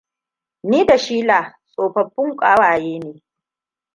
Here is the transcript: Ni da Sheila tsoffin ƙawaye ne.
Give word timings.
Ni 0.69 0.85
da 0.85 0.97
Sheila 0.97 1.55
tsoffin 1.71 2.35
ƙawaye 2.37 2.99
ne. 2.99 3.21